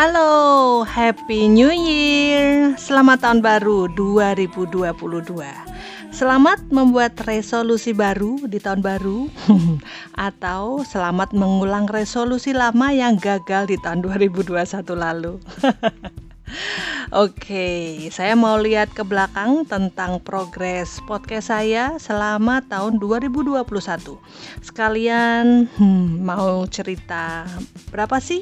Halo, 0.00 0.80
Happy 0.88 1.44
New 1.44 1.68
Year. 1.68 2.72
Selamat 2.80 3.20
tahun 3.20 3.44
baru 3.44 3.84
2022. 3.92 4.88
Selamat 6.08 6.56
membuat 6.72 7.20
resolusi 7.28 7.92
baru 7.92 8.40
di 8.48 8.56
tahun 8.64 8.80
baru 8.80 9.28
atau 10.32 10.80
selamat 10.88 11.36
mengulang 11.36 11.84
resolusi 11.84 12.56
lama 12.56 12.88
yang 12.96 13.20
gagal 13.20 13.68
di 13.68 13.76
tahun 13.76 14.00
2021 14.00 14.56
lalu. 14.96 15.36
Oke, 17.12 18.08
saya 18.08 18.32
mau 18.40 18.56
lihat 18.56 18.96
ke 18.96 19.04
belakang 19.04 19.68
tentang 19.68 20.16
progres 20.24 20.96
podcast 21.04 21.52
saya 21.52 22.00
selama 22.00 22.64
tahun 22.64 22.96
2021. 22.96 23.68
Sekalian 24.64 25.68
hmm, 25.68 26.24
mau 26.24 26.64
cerita 26.72 27.44
berapa 27.92 28.16
sih 28.16 28.40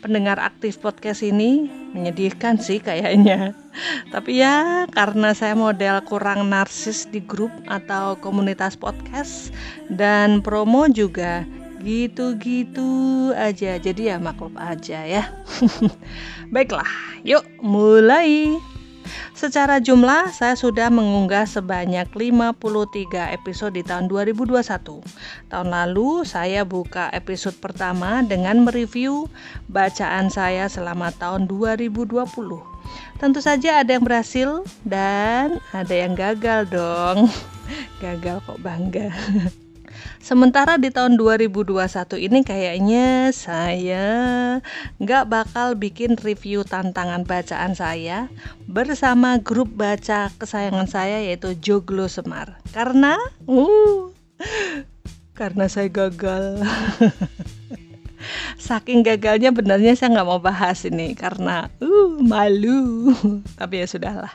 pendengar 0.00 0.38
aktif 0.38 0.78
podcast 0.78 1.20
ini? 1.26 1.66
Menyedihkan 1.94 2.58
sih 2.58 2.78
kayaknya. 2.78 3.54
Tapi 4.14 4.42
ya 4.42 4.86
karena 4.90 5.34
saya 5.34 5.54
model 5.58 6.02
kurang 6.06 6.50
narsis 6.50 7.06
di 7.10 7.22
grup 7.22 7.50
atau 7.66 8.18
komunitas 8.18 8.74
podcast 8.74 9.50
dan 9.92 10.42
promo 10.42 10.86
juga 10.90 11.46
gitu-gitu 11.78 13.30
aja 13.38 13.78
jadi 13.78 14.02
ya 14.02 14.16
maklum 14.18 14.58
aja 14.58 15.06
ya 15.06 15.30
baiklah 16.54 16.90
yuk 17.22 17.46
mulai 17.62 18.58
Secara 19.36 19.78
jumlah 19.78 20.34
saya 20.34 20.58
sudah 20.58 20.90
mengunggah 20.90 21.46
sebanyak 21.46 22.10
53 22.12 23.36
episode 23.36 23.76
di 23.76 23.84
tahun 23.86 24.10
2021. 24.10 24.60
Tahun 25.52 25.68
lalu 25.68 26.24
saya 26.26 26.64
buka 26.64 27.12
episode 27.14 27.56
pertama 27.60 28.24
dengan 28.24 28.64
mereview 28.64 29.30
bacaan 29.70 30.32
saya 30.32 30.66
selama 30.66 31.12
tahun 31.14 31.46
2020. 31.46 32.08
Tentu 33.20 33.40
saja 33.44 33.82
ada 33.84 33.90
yang 33.92 34.04
berhasil 34.06 34.62
dan 34.86 35.60
ada 35.74 35.94
yang 35.94 36.16
gagal 36.16 36.70
dong. 36.70 37.28
Gagal 38.02 38.40
kok 38.46 38.58
bangga. 38.64 39.12
Sementara 40.18 40.76
di 40.76 40.90
tahun 40.90 41.16
2021 41.16 41.78
ini 42.20 42.38
kayaknya 42.44 43.32
saya 43.32 44.06
nggak 44.98 45.24
bakal 45.30 45.78
bikin 45.78 46.18
review 46.18 46.66
tantangan 46.66 47.22
bacaan 47.22 47.72
saya 47.72 48.28
bersama 48.66 49.38
grup 49.40 49.72
baca 49.72 50.28
kesayangan 50.36 50.90
saya 50.90 51.22
yaitu 51.22 51.54
Joglo 51.56 52.10
Semar. 52.10 52.60
Karena, 52.74 53.16
uh, 53.46 54.10
karena 55.38 55.70
saya 55.70 55.88
gagal. 55.88 56.60
Saking 58.58 59.06
gagalnya 59.06 59.54
benarnya 59.54 59.94
saya 59.94 60.18
nggak 60.18 60.28
mau 60.28 60.42
bahas 60.42 60.82
ini 60.84 61.14
karena 61.14 61.70
uh 61.78 62.18
malu. 62.20 63.14
Tapi 63.58 63.80
ya 63.80 63.86
sudahlah 63.86 64.34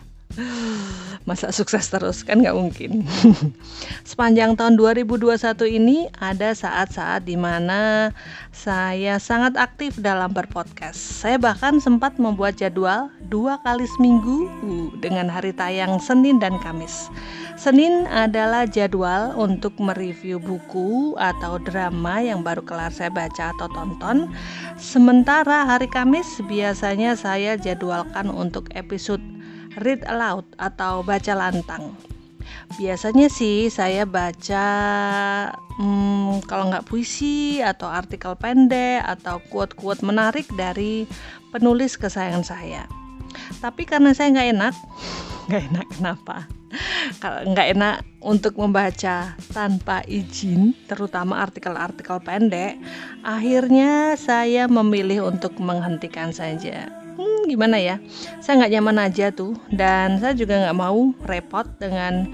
masa 1.24 1.50
sukses 1.56 1.88
terus? 1.88 2.22
Kan 2.28 2.44
nggak 2.44 2.56
mungkin. 2.56 3.08
Sepanjang 4.10 4.60
tahun 4.60 4.76
2021 4.76 5.34
ini 5.72 6.12
ada 6.20 6.52
saat-saat 6.52 7.24
di 7.24 7.40
mana 7.40 8.12
saya 8.52 9.18
sangat 9.18 9.56
aktif 9.56 9.96
dalam 9.98 10.36
berpodcast. 10.36 11.24
Saya 11.24 11.40
bahkan 11.40 11.80
sempat 11.80 12.20
membuat 12.20 12.60
jadwal 12.60 13.08
dua 13.32 13.58
kali 13.64 13.88
seminggu 13.96 14.52
uh, 14.68 14.90
dengan 15.00 15.32
hari 15.32 15.56
tayang 15.56 15.98
Senin 16.04 16.44
dan 16.44 16.60
Kamis. 16.60 17.08
Senin 17.56 18.04
adalah 18.12 18.68
jadwal 18.68 19.32
untuk 19.40 19.80
mereview 19.80 20.36
buku 20.36 21.16
atau 21.16 21.56
drama 21.64 22.20
yang 22.20 22.44
baru 22.44 22.60
kelar 22.60 22.92
saya 22.92 23.08
baca 23.08 23.56
atau 23.56 23.72
tonton. 23.72 24.28
Sementara 24.76 25.64
hari 25.64 25.88
Kamis 25.88 26.28
biasanya 26.44 27.16
saya 27.16 27.56
jadwalkan 27.56 28.28
untuk 28.28 28.68
episode 28.76 29.23
read 29.82 30.06
aloud 30.06 30.46
atau 30.62 31.02
baca 31.02 31.34
lantang. 31.34 31.94
Biasanya 32.74 33.30
sih 33.30 33.70
saya 33.70 34.04
baca 34.04 34.66
hmm, 35.78 36.46
kalau 36.50 36.74
nggak 36.74 36.90
puisi 36.90 37.62
atau 37.62 37.90
artikel 37.90 38.34
pendek 38.38 39.06
atau 39.06 39.38
quote-quote 39.54 40.02
menarik 40.02 40.50
dari 40.58 41.06
penulis 41.54 41.98
kesayangan 41.98 42.46
saya. 42.46 42.84
Tapi 43.62 43.86
karena 43.86 44.14
saya 44.14 44.34
nggak 44.34 44.50
enak, 44.58 44.76
nggak 45.50 45.64
enak 45.74 45.88
kenapa? 45.98 46.38
Kalau 47.22 47.54
nggak 47.54 47.78
enak 47.78 47.96
untuk 48.26 48.58
membaca 48.58 49.38
tanpa 49.54 50.02
izin, 50.10 50.74
terutama 50.90 51.46
artikel-artikel 51.46 52.18
pendek, 52.26 52.82
akhirnya 53.22 54.18
saya 54.18 54.66
memilih 54.66 55.30
untuk 55.30 55.54
menghentikan 55.62 56.34
saja 56.34 57.03
gimana 57.46 57.78
ya 57.80 58.00
saya 58.40 58.64
nggak 58.64 58.74
nyaman 58.80 58.98
aja 59.04 59.26
tuh 59.32 59.56
dan 59.74 60.18
saya 60.20 60.34
juga 60.34 60.60
nggak 60.68 60.78
mau 60.78 61.12
repot 61.28 61.68
dengan 61.78 62.28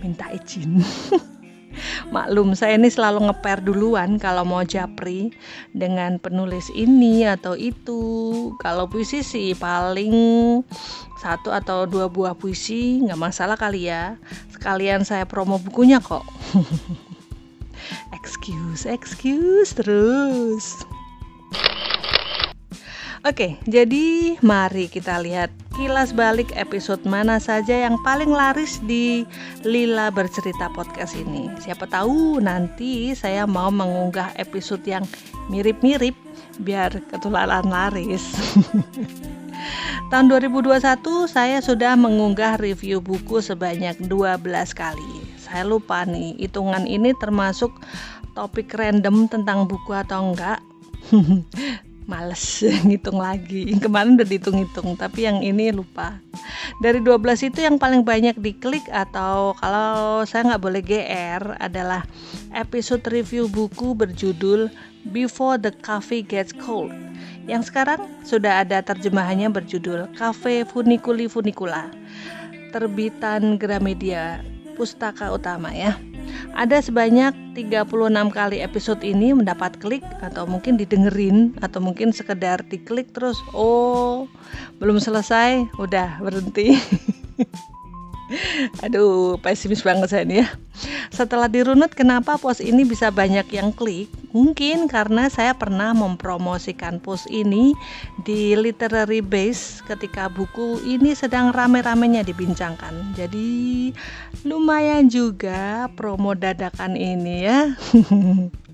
minta 0.00 0.28
izin 0.32 0.80
Maklum, 2.14 2.54
saya 2.54 2.78
ini 2.78 2.86
selalu 2.86 3.26
ngeper 3.30 3.58
duluan 3.64 4.16
kalau 4.22 4.46
mau 4.46 4.62
japri 4.62 5.34
dengan 5.74 6.22
penulis 6.22 6.70
ini 6.70 7.26
atau 7.26 7.58
itu. 7.58 8.02
Kalau 8.62 8.86
puisi 8.86 9.26
sih 9.26 9.58
paling 9.58 10.14
satu 11.18 11.50
atau 11.50 11.88
dua 11.88 12.06
buah 12.06 12.38
puisi 12.38 13.02
nggak 13.02 13.18
masalah 13.18 13.58
kali 13.58 13.90
ya. 13.90 14.14
Sekalian 14.54 15.02
saya 15.02 15.26
promo 15.26 15.58
bukunya 15.58 15.98
kok. 15.98 16.22
excuse, 18.16 18.86
excuse 18.86 19.74
terus. 19.74 20.86
Oke, 23.24 23.56
jadi 23.64 24.36
mari 24.44 24.84
kita 24.84 25.16
lihat 25.16 25.48
kilas 25.72 26.12
balik 26.12 26.52
episode 26.60 27.00
mana 27.08 27.40
saja 27.40 27.72
yang 27.72 27.96
paling 28.04 28.28
laris 28.28 28.76
di 28.84 29.24
Lila 29.64 30.12
Bercerita 30.12 30.68
Podcast 30.68 31.16
ini. 31.16 31.48
Siapa 31.56 31.88
tahu 31.88 32.36
nanti 32.44 33.16
saya 33.16 33.48
mau 33.48 33.72
mengunggah 33.72 34.36
episode 34.36 34.84
yang 34.84 35.08
mirip-mirip 35.48 36.12
biar 36.60 37.00
ketularan 37.08 37.64
laris. 37.64 38.36
Tahun 40.12 40.26
2021 40.28 40.84
saya 41.24 41.64
sudah 41.64 41.96
mengunggah 41.96 42.60
review 42.60 43.00
buku 43.00 43.40
sebanyak 43.40 44.04
12 44.04 44.44
kali. 44.76 45.12
Saya 45.40 45.64
lupa 45.64 46.04
nih, 46.04 46.36
hitungan 46.44 46.84
ini 46.84 47.16
termasuk 47.16 47.72
topik 48.36 48.68
random 48.76 49.32
tentang 49.32 49.64
buku 49.64 49.96
atau 49.96 50.28
enggak. 50.28 50.60
males 52.04 52.62
ngitung 52.86 53.18
lagi. 53.20 53.68
Kemarin 53.80 54.16
udah 54.16 54.28
dihitung-hitung 54.28 54.96
tapi 54.96 55.26
yang 55.26 55.40
ini 55.40 55.72
lupa. 55.72 56.20
Dari 56.80 57.00
12 57.00 57.50
itu 57.52 57.64
yang 57.64 57.76
paling 57.80 58.04
banyak 58.04 58.36
diklik 58.40 58.84
atau 58.92 59.56
kalau 59.58 60.22
saya 60.28 60.54
nggak 60.54 60.62
boleh 60.62 60.82
GR 60.84 61.42
adalah 61.60 62.04
episode 62.52 63.04
review 63.08 63.48
buku 63.48 63.96
berjudul 63.96 64.68
Before 65.12 65.60
the 65.60 65.72
Coffee 65.84 66.24
Gets 66.24 66.56
Cold. 66.56 66.92
Yang 67.44 67.68
sekarang 67.68 68.00
sudah 68.24 68.64
ada 68.64 68.80
terjemahannya 68.80 69.52
berjudul 69.52 70.08
Cafe 70.16 70.64
Funiculi 70.64 71.28
Funicula 71.28 71.92
terbitan 72.72 73.54
Gramedia 73.54 74.42
Pustaka 74.74 75.30
Utama 75.30 75.70
ya 75.70 75.94
ada 76.52 76.76
sebanyak 76.84 77.32
36 77.56 77.88
kali 78.28 78.60
episode 78.60 79.00
ini 79.00 79.32
mendapat 79.32 79.80
klik 79.80 80.04
atau 80.20 80.44
mungkin 80.44 80.76
didengerin 80.76 81.56
atau 81.64 81.80
mungkin 81.80 82.12
sekedar 82.12 82.60
diklik 82.68 83.08
terus 83.16 83.40
oh 83.56 84.28
belum 84.76 85.00
selesai 85.00 85.64
udah 85.80 86.20
berhenti 86.20 86.76
Aduh, 88.84 89.36
pesimis 89.38 89.84
banget 89.84 90.08
saya 90.10 90.24
ini 90.24 90.42
ya. 90.42 90.48
Setelah 91.12 91.46
dirunut 91.46 91.92
kenapa 91.92 92.40
post 92.40 92.64
ini 92.64 92.82
bisa 92.82 93.12
banyak 93.12 93.46
yang 93.52 93.70
klik? 93.70 94.08
Mungkin 94.34 94.90
karena 94.90 95.30
saya 95.30 95.54
pernah 95.54 95.94
mempromosikan 95.94 96.98
post 96.98 97.30
ini 97.30 97.70
di 98.26 98.58
literary 98.58 99.22
base 99.22 99.78
ketika 99.86 100.26
buku 100.26 100.82
ini 100.82 101.14
sedang 101.14 101.54
rame-ramenya 101.54 102.26
dibincangkan. 102.26 103.14
Jadi 103.14 103.94
lumayan 104.42 105.06
juga 105.06 105.86
promo 105.94 106.34
dadakan 106.34 106.98
ini 106.98 107.46
ya. 107.46 107.78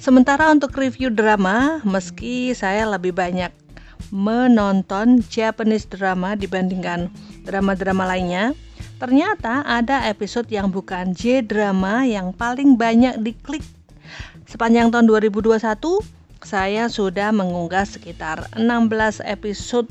Sementara 0.00 0.48
untuk 0.48 0.72
review 0.80 1.12
drama, 1.12 1.84
meski 1.84 2.56
saya 2.56 2.88
lebih 2.88 3.12
banyak 3.12 3.52
menonton 4.08 5.20
Japanese 5.28 5.84
drama 5.84 6.32
dibandingkan 6.40 7.12
drama-drama 7.44 8.08
lainnya, 8.08 8.56
ternyata 9.00 9.64
ada 9.64 10.04
episode 10.12 10.46
yang 10.52 10.68
bukan 10.68 11.16
J-drama 11.16 12.04
yang 12.04 12.36
paling 12.36 12.76
banyak 12.76 13.16
diklik. 13.24 13.64
Sepanjang 14.44 14.92
tahun 14.92 15.08
2021, 15.08 15.56
saya 16.44 16.92
sudah 16.92 17.32
mengunggah 17.32 17.88
sekitar 17.88 18.44
16 18.60 19.24
episode 19.24 19.88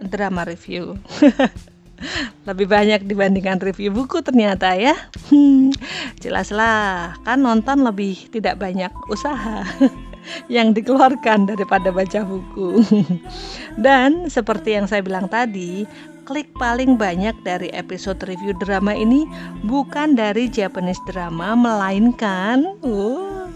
drama 0.00 0.48
review. 0.48 0.96
Lebih 2.48 2.68
banyak 2.68 3.08
dibandingkan 3.08 3.60
review 3.60 3.92
buku 3.92 4.20
ternyata 4.24 4.76
ya. 4.76 4.96
Hmm, 5.32 5.72
jelaslah, 6.20 7.16
kan 7.24 7.40
nonton 7.40 7.82
lebih 7.88 8.28
tidak 8.28 8.60
banyak 8.60 8.92
usaha 9.08 9.64
yang 10.54 10.76
dikeluarkan 10.76 11.48
daripada 11.48 11.88
baca 11.88 12.20
buku. 12.22 12.84
Dan 13.80 14.28
seperti 14.28 14.76
yang 14.76 14.86
saya 14.86 15.00
bilang 15.00 15.26
tadi, 15.26 15.88
klik 16.26 16.50
paling 16.58 16.98
banyak 16.98 17.38
dari 17.46 17.70
episode 17.70 18.18
review 18.26 18.50
drama 18.58 18.90
ini 18.90 19.22
bukan 19.62 20.18
dari 20.18 20.50
Japanese 20.50 20.98
drama 21.06 21.54
melainkan 21.54 22.66
uh, 22.82 23.46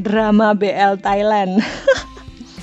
drama 0.00 0.56
BL 0.56 0.96
Thailand. 1.04 1.60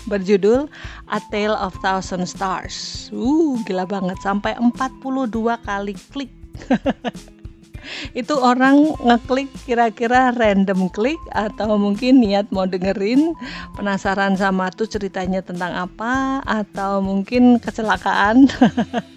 berjudul 0.06 0.70
A 1.10 1.18
Tale 1.34 1.58
of 1.58 1.74
Thousand 1.82 2.30
Stars. 2.30 3.10
Uh, 3.10 3.58
gila 3.66 3.90
banget 3.90 4.18
sampai 4.22 4.54
42 4.58 5.30
kali 5.66 5.94
klik. 6.14 6.30
itu 8.18 8.34
orang 8.34 8.98
ngeklik 8.98 9.50
kira-kira 9.66 10.34
random 10.34 10.90
klik 10.90 11.22
atau 11.34 11.78
mungkin 11.78 12.18
niat 12.18 12.50
mau 12.50 12.66
dengerin 12.66 13.38
penasaran 13.78 14.34
sama 14.34 14.74
tuh 14.74 14.90
ceritanya 14.90 15.46
tentang 15.46 15.70
apa 15.74 16.42
atau 16.50 16.98
mungkin 17.06 17.62
kecelakaan 17.62 18.50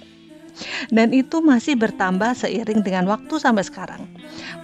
dan 0.91 1.15
itu 1.15 1.41
masih 1.41 1.79
bertambah 1.79 2.35
seiring 2.35 2.83
dengan 2.83 3.07
waktu 3.09 3.35
sampai 3.39 3.65
sekarang. 3.65 4.03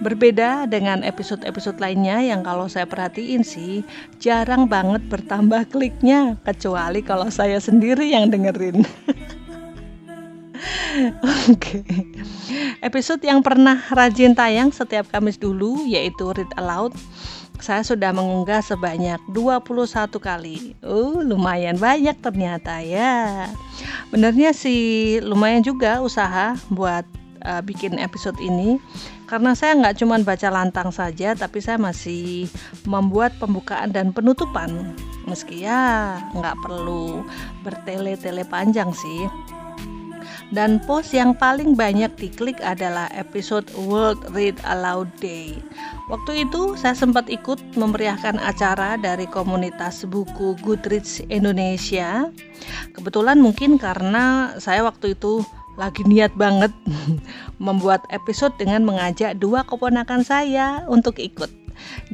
Berbeda 0.03 0.67
dengan 0.67 1.01
episode-episode 1.01 1.79
lainnya 1.79 2.19
yang 2.21 2.43
kalau 2.43 2.67
saya 2.67 2.87
perhatiin 2.87 3.43
sih 3.43 3.81
jarang 4.19 4.67
banget 4.67 5.03
bertambah 5.07 5.67
kliknya 5.73 6.35
kecuali 6.43 6.99
kalau 7.03 7.27
saya 7.31 7.59
sendiri 7.59 8.11
yang 8.11 8.31
dengerin. 8.31 8.83
Oke. 11.51 11.83
Okay. 11.83 11.83
Episode 12.79 13.19
yang 13.27 13.43
pernah 13.43 13.75
rajin 13.91 14.31
tayang 14.31 14.71
setiap 14.71 15.11
Kamis 15.11 15.35
dulu 15.35 15.83
yaitu 15.83 16.31
Read 16.31 16.47
Aloud 16.55 16.95
saya 17.61 17.83
sudah 17.83 18.11
mengunggah 18.15 18.63
sebanyak 18.63 19.19
21 19.31 20.09
kali. 20.17 20.73
Uh, 20.81 21.21
lumayan 21.21 21.75
banyak 21.75 22.15
ternyata 22.19 22.79
ya. 22.81 23.47
Benernya 24.09 24.51
sih 24.51 25.19
lumayan 25.21 25.61
juga 25.61 25.99
usaha 26.01 26.55
buat 26.73 27.05
uh, 27.45 27.61
bikin 27.61 28.01
episode 28.01 28.35
ini 28.41 28.81
karena 29.29 29.53
saya 29.57 29.77
nggak 29.77 29.97
cuma 30.01 30.21
baca 30.21 30.49
lantang 30.49 30.89
saja 30.93 31.33
tapi 31.33 31.61
saya 31.61 31.81
masih 31.81 32.49
membuat 32.85 33.33
pembukaan 33.41 33.89
dan 33.89 34.13
penutupan 34.13 34.93
meski 35.25 35.65
ya 35.65 36.21
nggak 36.37 36.57
perlu 36.61 37.25
bertele-tele 37.65 38.45
panjang 38.45 38.93
sih 38.93 39.25
dan 40.53 40.77
post 40.85 41.15
yang 41.15 41.33
paling 41.33 41.73
banyak 41.73 42.11
diklik 42.19 42.61
adalah 42.61 43.09
episode 43.15 43.65
World 43.73 44.21
Read 44.35 44.59
Aloud 44.61 45.09
Day. 45.17 45.57
Waktu 46.05 46.45
itu 46.45 46.77
saya 46.77 46.93
sempat 46.93 47.25
ikut 47.33 47.57
memeriahkan 47.73 48.37
acara 48.37 48.93
dari 49.01 49.25
komunitas 49.25 50.05
buku 50.05 50.53
Goodreads 50.61 51.25
Indonesia. 51.33 52.29
Kebetulan 52.93 53.41
mungkin 53.41 53.81
karena 53.81 54.53
saya 54.61 54.85
waktu 54.85 55.17
itu 55.17 55.41
lagi 55.81 56.05
niat 56.05 56.31
banget 56.37 56.71
membuat 57.65 58.05
episode 58.13 58.53
dengan 58.61 58.85
mengajak 58.85 59.35
dua 59.41 59.65
keponakan 59.65 60.21
saya 60.21 60.85
untuk 60.85 61.17
ikut. 61.17 61.49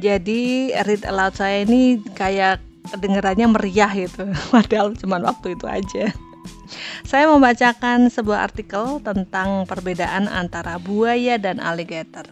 Jadi 0.00 0.72
read 0.82 1.04
aloud 1.06 1.36
saya 1.36 1.62
ini 1.62 2.00
kayak 2.16 2.58
kedengarannya 2.90 3.46
meriah 3.46 3.92
gitu, 3.94 4.26
padahal 4.54 4.96
cuma 4.98 5.22
waktu 5.22 5.54
itu 5.54 5.66
aja. 5.68 6.10
Saya 7.02 7.28
membacakan 7.28 8.08
sebuah 8.08 8.48
artikel 8.48 8.98
tentang 9.04 9.68
perbedaan 9.68 10.26
antara 10.30 10.80
buaya 10.80 11.36
dan 11.36 11.60
alligator. 11.60 12.24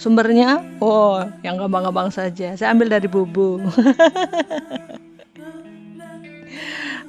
Sumbernya, 0.00 0.64
oh, 0.82 1.22
yang 1.46 1.60
gampang-gampang 1.60 2.10
saja. 2.10 2.56
Saya 2.58 2.74
ambil 2.74 2.90
dari 2.90 3.06
bubu. 3.06 3.60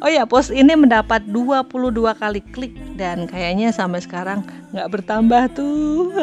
oh 0.03 0.09
ya, 0.11 0.27
post 0.29 0.53
ini 0.53 0.77
mendapat 0.77 1.25
22 1.25 2.13
kali 2.13 2.41
klik 2.53 2.75
dan 2.99 3.25
kayaknya 3.25 3.73
sampai 3.73 4.03
sekarang 4.03 4.45
nggak 4.75 4.89
bertambah 4.93 5.43
tuh. 5.57 6.13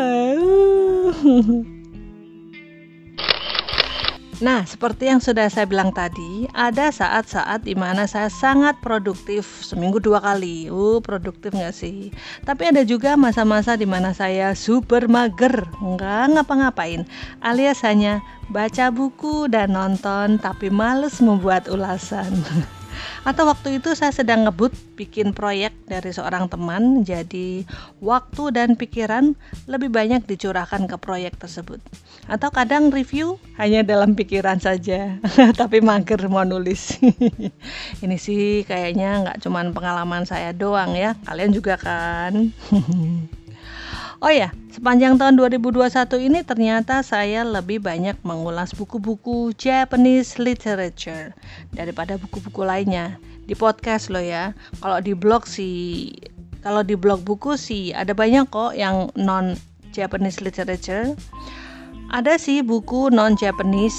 Nah, 4.41 4.65
seperti 4.65 5.13
yang 5.13 5.21
sudah 5.21 5.53
saya 5.53 5.69
bilang 5.69 5.93
tadi, 5.93 6.49
ada 6.57 6.89
saat-saat 6.89 7.61
di 7.61 7.77
mana 7.77 8.09
saya 8.09 8.33
sangat 8.33 8.73
produktif 8.81 9.45
seminggu 9.61 10.01
dua 10.01 10.17
kali. 10.17 10.73
Uh, 10.73 10.97
produktif 11.05 11.53
nggak 11.53 11.77
sih? 11.77 12.09
Tapi 12.49 12.73
ada 12.73 12.81
juga 12.81 13.21
masa-masa 13.21 13.77
di 13.77 13.85
mana 13.85 14.17
saya 14.17 14.57
super 14.57 15.13
mager, 15.13 15.69
nggak 15.85 16.41
ngapa-ngapain, 16.41 17.05
alias 17.45 17.85
hanya 17.85 18.25
baca 18.49 18.89
buku 18.89 19.45
dan 19.53 19.77
nonton, 19.77 20.41
tapi 20.41 20.73
males 20.73 21.21
membuat 21.21 21.69
ulasan. 21.69 22.33
Atau 23.27 23.45
waktu 23.49 23.83
itu 23.83 23.93
saya 23.93 24.15
sedang 24.15 24.49
ngebut 24.49 24.73
bikin 24.97 25.33
proyek 25.37 25.75
dari 25.85 26.11
seorang 26.13 26.49
teman, 26.49 27.05
jadi 27.05 27.65
waktu 28.01 28.53
dan 28.55 28.77
pikiran 28.77 29.37
lebih 29.69 29.93
banyak 29.93 30.25
dicurahkan 30.25 30.89
ke 30.89 30.97
proyek 30.97 31.37
tersebut. 31.37 31.81
Atau 32.31 32.53
kadang 32.55 32.95
review 32.95 33.41
hanya 33.59 33.83
dalam 33.83 34.15
pikiran 34.15 34.61
saja, 34.61 35.19
tapi 35.61 35.83
mager 35.83 36.21
mau 36.31 36.47
nulis. 36.47 36.97
Ini 38.05 38.17
sih 38.17 38.63
kayaknya 38.69 39.25
nggak 39.27 39.39
cuman 39.43 39.73
pengalaman 39.75 40.25
saya 40.29 40.55
doang 40.55 40.95
ya, 40.95 41.17
kalian 41.27 41.53
juga 41.53 41.81
kan. 41.81 42.55
Oh 44.21 44.29
ya, 44.29 44.53
sepanjang 44.69 45.17
tahun 45.17 45.41
2021 45.41 45.81
ini 46.29 46.45
ternyata 46.45 47.01
saya 47.01 47.41
lebih 47.41 47.81
banyak 47.81 48.21
mengulas 48.21 48.77
buku-buku 48.77 49.57
Japanese 49.57 50.37
literature 50.37 51.33
daripada 51.73 52.21
buku-buku 52.21 52.61
lainnya. 52.61 53.17
Di 53.49 53.57
podcast 53.57 54.13
loh 54.13 54.21
ya. 54.21 54.53
Kalau 54.85 55.01
di 55.01 55.17
blog 55.17 55.49
sih 55.49 56.13
kalau 56.61 56.85
di 56.85 57.01
blog 57.01 57.25
buku 57.25 57.57
sih 57.57 57.97
ada 57.97 58.13
banyak 58.13 58.45
kok 58.53 58.77
yang 58.77 59.09
non 59.17 59.57
Japanese 59.97 60.45
literature. 60.45 61.17
Ada 62.13 62.37
sih 62.37 62.61
buku 62.61 63.09
non 63.09 63.41
Japanese 63.41 63.97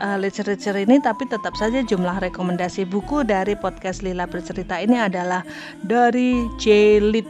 uh, 0.00 0.16
literature 0.16 0.80
ini 0.80 1.04
tapi 1.04 1.28
tetap 1.28 1.52
saja 1.52 1.84
jumlah 1.84 2.16
rekomendasi 2.24 2.88
buku 2.88 3.28
dari 3.28 3.60
podcast 3.60 4.00
Lila 4.00 4.24
bercerita 4.24 4.80
ini 4.80 4.96
adalah 4.96 5.44
dari 5.84 6.48
J-Lit 6.56 7.28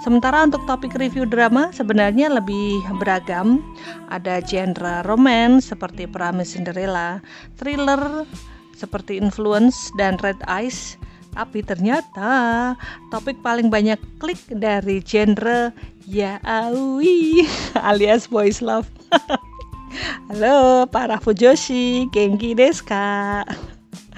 Sementara 0.00 0.48
untuk 0.48 0.64
topik 0.64 0.96
review 0.96 1.28
drama 1.28 1.68
sebenarnya 1.76 2.32
lebih 2.32 2.80
beragam. 2.96 3.60
Ada 4.08 4.40
genre 4.40 5.04
romance 5.04 5.68
seperti 5.68 6.08
Promise 6.08 6.56
Cinderella, 6.56 7.20
thriller 7.60 8.24
seperti 8.72 9.20
Influence 9.20 9.92
dan 10.00 10.16
Red 10.24 10.40
Eyes. 10.48 10.96
Tapi 11.36 11.60
ternyata 11.60 12.72
topik 13.12 13.38
paling 13.44 13.68
banyak 13.68 14.00
klik 14.18 14.40
dari 14.48 15.04
genre 15.04 15.68
yaoi 16.08 17.44
alias 17.92 18.24
boys 18.24 18.64
love. 18.64 18.88
Halo 20.32 20.88
para 20.88 21.20
Fujoshi, 21.20 22.08
Genki 22.08 22.56
desu 22.56 22.88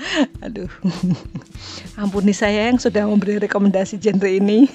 Aduh, 0.45 0.71
ampuni 1.99 2.35
saya 2.35 2.71
yang 2.71 2.79
sudah 2.79 3.07
memberi 3.07 3.39
rekomendasi 3.43 3.99
genre 3.99 4.31
ini. 4.31 4.71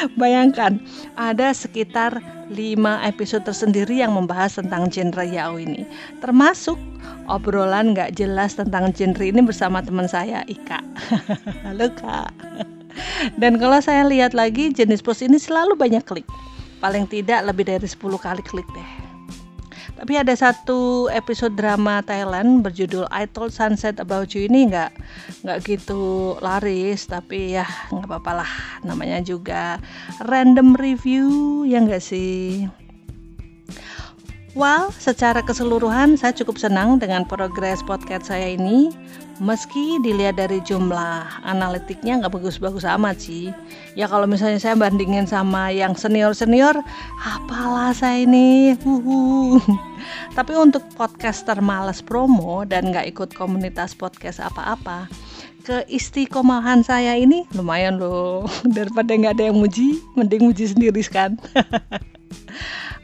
Bayangkan, 0.20 0.80
ada 1.16 1.52
sekitar 1.52 2.20
5 2.50 2.56
episode 3.02 3.44
tersendiri 3.44 4.00
yang 4.00 4.14
membahas 4.14 4.60
tentang 4.60 4.88
genre 4.90 5.24
Yao 5.24 5.58
ini. 5.58 5.86
Termasuk 6.22 6.78
obrolan 7.26 7.96
gak 7.96 8.14
jelas 8.14 8.54
tentang 8.54 8.92
genre 8.94 9.24
ini 9.24 9.40
bersama 9.42 9.82
teman 9.82 10.06
saya, 10.06 10.46
Ika. 10.46 10.80
Halo 11.66 11.90
Kak. 11.94 12.32
Dan 13.40 13.60
kalau 13.60 13.78
saya 13.82 14.08
lihat 14.08 14.32
lagi, 14.32 14.72
jenis 14.72 15.04
post 15.04 15.20
ini 15.20 15.36
selalu 15.36 15.76
banyak 15.76 16.04
klik. 16.06 16.26
Paling 16.80 17.08
tidak 17.08 17.44
lebih 17.44 17.68
dari 17.68 17.88
10 17.88 17.96
kali 18.20 18.42
klik 18.44 18.68
deh. 18.72 19.05
Tapi 19.96 20.12
ada 20.12 20.36
satu 20.36 21.08
episode 21.08 21.56
drama 21.56 22.04
Thailand 22.04 22.60
berjudul 22.60 23.08
I 23.08 23.24
Told 23.32 23.56
Sunset 23.56 23.96
About 23.96 24.36
You 24.36 24.44
ini 24.44 24.68
nggak 24.68 24.92
nggak 25.40 25.58
gitu 25.64 26.36
laris, 26.44 27.08
tapi 27.08 27.56
ya 27.56 27.64
nggak 27.88 28.04
apa-apa 28.04 28.44
lah. 28.44 28.52
Namanya 28.84 29.24
juga 29.24 29.80
random 30.20 30.76
review 30.76 31.64
ya 31.64 31.80
nggak 31.80 32.04
sih. 32.04 32.68
Well, 34.56 34.88
secara 34.96 35.44
keseluruhan 35.44 36.16
saya 36.16 36.32
cukup 36.32 36.56
senang 36.56 36.96
dengan 36.96 37.24
progres 37.28 37.80
podcast 37.84 38.32
saya 38.32 38.52
ini. 38.52 38.92
Meski 39.36 40.00
dilihat 40.00 40.40
dari 40.40 40.64
jumlah 40.64 41.44
analitiknya 41.44 42.24
nggak 42.24 42.40
bagus-bagus 42.40 42.88
amat 42.88 43.20
sih. 43.20 43.52
Ya 43.92 44.08
kalau 44.08 44.24
misalnya 44.24 44.56
saya 44.56 44.72
bandingin 44.80 45.28
sama 45.28 45.68
yang 45.68 45.92
senior-senior, 45.92 46.80
apalah 47.20 47.92
saya 47.92 48.24
ini. 48.24 48.72
Tapi 50.36 50.52
untuk 50.56 50.88
podcaster 50.96 51.60
males 51.60 52.00
promo 52.00 52.64
dan 52.64 52.88
nggak 52.88 53.12
ikut 53.12 53.30
komunitas 53.36 53.92
podcast 53.92 54.40
apa-apa, 54.40 55.12
keistiqomahan 55.66 56.86
saya 56.86 57.18
ini 57.18 57.42
lumayan 57.50 57.98
loh 57.98 58.46
daripada 58.76 59.10
nggak 59.10 59.34
ada 59.34 59.44
yang 59.50 59.58
muji 59.58 59.98
mending 60.14 60.46
muji 60.46 60.70
sendiri 60.70 61.02
kan 61.10 61.34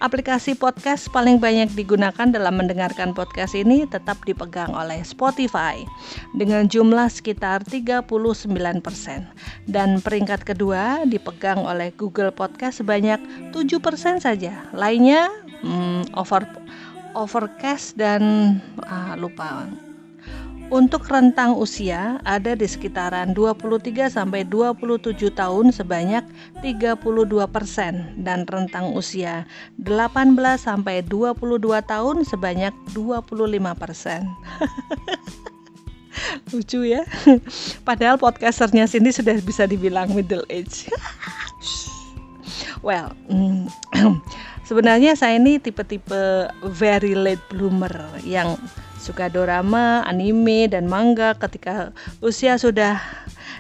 Aplikasi 0.03 0.59
podcast 0.59 1.07
paling 1.15 1.39
banyak 1.39 1.79
digunakan 1.79 2.27
dalam 2.27 2.59
mendengarkan 2.59 3.15
podcast 3.15 3.55
ini 3.55 3.87
tetap 3.87 4.19
dipegang 4.27 4.75
oleh 4.75 4.99
Spotify 5.07 5.79
dengan 6.35 6.67
jumlah 6.67 7.07
sekitar 7.07 7.63
39% 7.63 8.11
dan 9.71 9.89
peringkat 10.03 10.43
kedua 10.43 11.07
dipegang 11.07 11.63
oleh 11.63 11.95
Google 11.95 12.35
Podcast 12.35 12.83
sebanyak 12.83 13.23
7% 13.55 14.27
saja. 14.27 14.67
Lainnya 14.75 15.31
hmm, 15.63 16.19
over 16.19 16.51
overcast 17.15 17.95
dan 17.95 18.59
ah, 18.83 19.15
lupa 19.15 19.71
untuk 20.73 21.05
rentang 21.05 21.53
usia 21.53 22.17
ada 22.25 22.57
di 22.57 22.65
sekitaran 22.65 23.37
23 23.37 24.09
sampai 24.09 24.49
27 24.49 25.13
tahun 25.37 25.69
sebanyak 25.69 26.25
32% 26.65 28.25
dan 28.25 28.49
rentang 28.49 28.97
usia 28.97 29.45
18 29.85 30.33
sampai 30.57 31.05
22 31.05 31.61
tahun 31.85 32.25
sebanyak 32.25 32.73
25%. 32.97 32.97
Lucu 36.57 36.81
ya. 36.89 37.05
Padahal 37.85 38.17
podcasternya 38.17 38.89
sini 38.89 39.13
sudah 39.13 39.37
bisa 39.45 39.69
dibilang 39.69 40.17
middle 40.17 40.49
age. 40.49 40.89
well, 42.87 43.13
mm, 43.29 43.69
sebenarnya 44.69 45.21
saya 45.21 45.37
ini 45.37 45.61
tipe-tipe 45.61 46.49
very 46.73 47.13
late 47.13 47.45
bloomer 47.53 47.93
yang 48.25 48.57
suka 49.03 49.27
dorama, 49.27 50.07
anime, 50.07 50.71
dan 50.71 50.87
manga 50.87 51.35
ketika 51.35 51.91
usia 52.23 52.55
sudah 52.55 53.03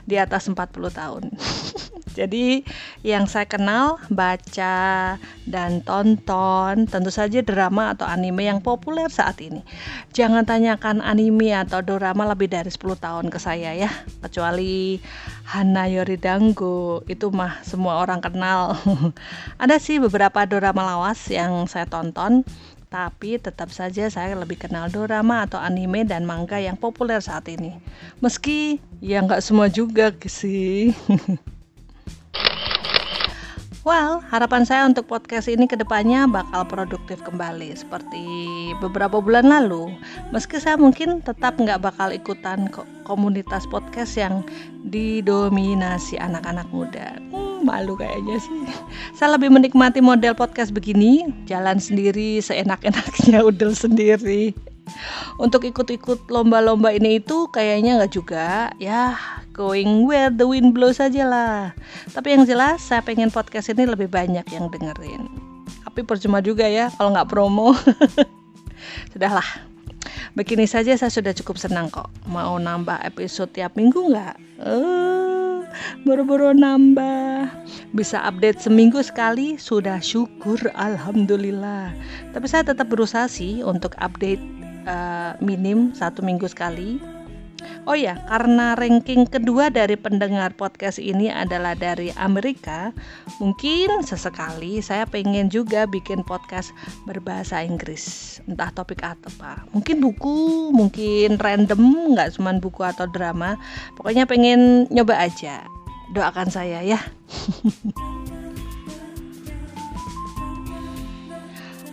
di 0.06 0.14
atas 0.14 0.46
40 0.46 0.54
tahun. 0.94 1.24
Jadi 2.12 2.62
yang 3.02 3.24
saya 3.24 3.48
kenal, 3.48 3.96
baca, 4.12 5.16
dan 5.48 5.80
tonton 5.82 6.86
tentu 6.86 7.10
saja 7.10 7.40
drama 7.40 7.96
atau 7.96 8.06
anime 8.06 8.46
yang 8.46 8.60
populer 8.60 9.08
saat 9.08 9.40
ini. 9.40 9.64
Jangan 10.12 10.44
tanyakan 10.46 11.00
anime 11.00 11.56
atau 11.56 11.80
drama 11.82 12.28
lebih 12.30 12.52
dari 12.52 12.68
10 12.68 13.00
tahun 13.00 13.26
ke 13.32 13.38
saya 13.40 13.74
ya, 13.74 13.90
kecuali 14.22 15.00
Hana 15.48 15.90
Yoridango, 15.90 17.02
itu 17.08 17.32
mah 17.32 17.64
semua 17.64 17.98
orang 18.00 18.20
kenal. 18.22 18.78
Ada 19.62 19.80
sih 19.82 19.98
beberapa 19.98 20.44
drama 20.46 20.84
lawas 20.84 21.18
yang 21.32 21.66
saya 21.66 21.88
tonton, 21.88 22.44
tapi 22.92 23.40
tetap 23.40 23.72
saja 23.72 24.04
saya 24.12 24.36
lebih 24.36 24.60
kenal 24.60 24.92
dorama 24.92 25.48
atau 25.48 25.56
anime 25.56 26.04
dan 26.04 26.28
manga 26.28 26.60
yang 26.60 26.76
populer 26.76 27.24
saat 27.24 27.48
ini. 27.48 27.80
Meski 28.20 28.84
ya 29.00 29.24
nggak 29.24 29.40
semua 29.40 29.72
juga 29.72 30.12
sih. 30.28 30.92
Well, 33.82 34.22
harapan 34.30 34.62
saya 34.62 34.86
untuk 34.86 35.10
podcast 35.10 35.50
ini 35.50 35.66
ke 35.66 35.74
depannya 35.74 36.30
bakal 36.30 36.62
produktif 36.70 37.18
kembali 37.26 37.74
seperti 37.74 38.22
beberapa 38.78 39.18
bulan 39.18 39.50
lalu. 39.50 39.90
Meski 40.30 40.62
saya 40.62 40.78
mungkin 40.78 41.18
tetap 41.18 41.58
nggak 41.58 41.82
bakal 41.82 42.14
ikutan 42.14 42.70
komunitas 43.02 43.66
podcast 43.66 44.14
yang 44.14 44.46
didominasi 44.86 46.14
anak-anak 46.14 46.70
muda. 46.70 47.18
Hmm, 47.34 47.66
malu 47.66 47.98
kayaknya 47.98 48.38
sih. 48.38 48.62
Saya 49.18 49.34
lebih 49.34 49.50
menikmati 49.50 49.98
model 49.98 50.38
podcast 50.38 50.70
begini, 50.70 51.26
jalan 51.50 51.82
sendiri, 51.82 52.38
seenak-enaknya 52.38 53.42
udel 53.50 53.74
sendiri 53.74 54.54
untuk 55.38 55.62
ikut-ikut 55.66 56.26
lomba-lomba 56.28 56.90
ini 56.92 57.22
itu 57.22 57.48
kayaknya 57.54 58.02
nggak 58.02 58.12
juga 58.12 58.70
ya 58.76 59.14
going 59.52 60.08
where 60.08 60.32
the 60.32 60.48
wind 60.48 60.72
blows 60.72 60.98
saja 60.98 61.28
lah 61.28 61.76
tapi 62.10 62.34
yang 62.34 62.44
jelas 62.48 62.82
saya 62.82 63.04
pengen 63.04 63.30
podcast 63.30 63.70
ini 63.70 63.86
lebih 63.86 64.10
banyak 64.10 64.44
yang 64.50 64.66
dengerin. 64.68 65.30
Tapi 65.86 66.00
percuma 66.08 66.40
juga 66.40 66.66
ya 66.66 66.88
kalau 66.96 67.12
nggak 67.14 67.28
promo. 67.30 67.76
Sudahlah. 69.12 69.44
Begini 70.32 70.64
saja 70.64 70.96
saya 70.96 71.12
sudah 71.12 71.36
cukup 71.36 71.60
senang 71.60 71.92
kok. 71.92 72.08
Mau 72.24 72.56
nambah 72.56 73.04
episode 73.04 73.52
tiap 73.52 73.76
minggu 73.76 74.12
nggak? 74.12 74.36
Uh, 74.64 75.62
boro-boro 76.08 76.56
nambah. 76.56 77.52
Bisa 77.92 78.24
update 78.24 78.64
seminggu 78.64 79.04
sekali? 79.04 79.60
Sudah 79.60 80.00
syukur 80.00 80.58
alhamdulillah. 80.72 81.92
Tapi 82.32 82.46
saya 82.48 82.64
tetap 82.64 82.88
berusaha 82.88 83.28
sih 83.28 83.60
untuk 83.60 83.92
update 84.00 84.40
uh, 84.88 85.36
minim 85.44 85.92
satu 85.92 86.24
minggu 86.24 86.48
sekali. 86.48 86.96
Oh 87.82 87.98
ya, 87.98 88.14
karena 88.30 88.78
ranking 88.78 89.26
kedua 89.26 89.66
dari 89.70 89.98
pendengar 89.98 90.54
podcast 90.54 91.02
ini 91.02 91.26
adalah 91.28 91.74
dari 91.74 92.14
Amerika, 92.14 92.94
mungkin 93.42 94.06
sesekali 94.06 94.78
saya 94.78 95.02
pengen 95.02 95.50
juga 95.50 95.90
bikin 95.90 96.22
podcast 96.22 96.70
berbahasa 97.06 97.62
Inggris. 97.66 98.38
Entah 98.46 98.70
topik 98.70 99.02
apa. 99.02 99.66
Mungkin 99.74 99.98
buku, 99.98 100.70
mungkin 100.70 101.42
random, 101.42 102.14
nggak 102.14 102.38
cuma 102.38 102.54
buku 102.58 102.86
atau 102.86 103.10
drama. 103.10 103.58
Pokoknya 103.98 104.30
pengen 104.30 104.86
nyoba 104.90 105.18
aja. 105.18 105.66
Doakan 106.14 106.48
saya 106.52 106.84
ya. 106.84 107.00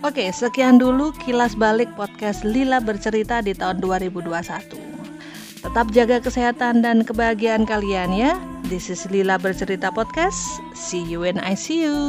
Oke, 0.00 0.32
sekian 0.32 0.80
dulu 0.80 1.12
kilas 1.12 1.52
balik 1.52 1.92
podcast 1.92 2.40
Lila 2.40 2.80
bercerita 2.80 3.44
di 3.44 3.52
tahun 3.52 3.84
2021. 3.84 4.89
Tetap 5.60 5.92
jaga 5.92 6.24
kesehatan 6.24 6.80
dan 6.80 7.04
kebahagiaan 7.04 7.68
kalian 7.68 8.16
ya. 8.16 8.32
This 8.72 8.88
is 8.88 9.04
Lila 9.12 9.36
bercerita 9.36 9.92
podcast. 9.92 10.40
See 10.72 11.04
you 11.04 11.28
when 11.28 11.36
I 11.36 11.52
see 11.52 11.84
you. 11.84 12.00